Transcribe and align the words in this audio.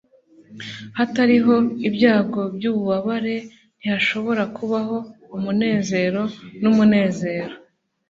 hatariho 0.97 1.55
ibyago 1.87 2.41
byububabare, 2.55 3.35
ntihashobora 3.77 4.43
kubaho 4.55 4.97
umunezero 5.37 6.21
numunezero 6.61 7.53